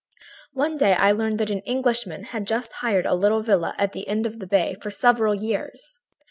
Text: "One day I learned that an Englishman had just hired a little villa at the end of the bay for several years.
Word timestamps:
"One 0.53 0.77
day 0.79 0.93
I 0.95 1.11
learned 1.11 1.37
that 1.37 1.51
an 1.51 1.59
Englishman 1.59 2.23
had 2.23 2.47
just 2.47 2.73
hired 2.81 3.05
a 3.05 3.13
little 3.13 3.43
villa 3.43 3.75
at 3.77 3.91
the 3.91 4.07
end 4.07 4.25
of 4.25 4.39
the 4.39 4.47
bay 4.47 4.75
for 4.81 4.89
several 4.89 5.35
years. 5.35 5.99